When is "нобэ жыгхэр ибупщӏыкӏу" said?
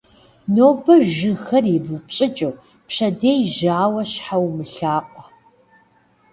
0.55-2.51